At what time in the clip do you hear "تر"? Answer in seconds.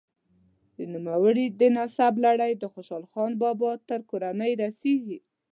3.89-3.99